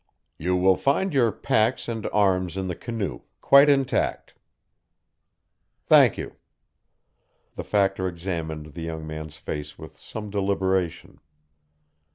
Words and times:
"You 0.39 0.55
will 0.55 0.77
find 0.77 1.13
your 1.13 1.31
packs 1.31 1.87
and 1.87 2.07
arms 2.07 2.57
in 2.57 2.67
the 2.67 2.75
canoe, 2.75 3.21
quite 3.39 3.69
intact." 3.69 4.33
"Thank 5.85 6.17
you." 6.17 6.37
The 7.55 7.63
Factor 7.63 8.07
examined 8.07 8.73
the 8.73 8.81
young 8.81 9.05
man's 9.05 9.37
face 9.37 9.77
with 9.77 9.99
some 9.99 10.31
deliberation. 10.31 11.19